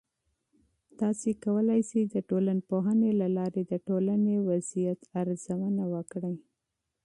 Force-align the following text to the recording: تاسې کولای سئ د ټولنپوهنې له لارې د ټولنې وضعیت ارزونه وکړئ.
تاسې 0.99 1.29
کولای 1.45 1.81
سئ 1.89 2.01
د 2.13 2.15
ټولنپوهنې 2.29 3.11
له 3.21 3.27
لارې 3.37 3.61
د 3.71 3.73
ټولنې 3.87 4.35
وضعیت 4.49 4.99
ارزونه 5.21 5.83
وکړئ. 5.93 6.35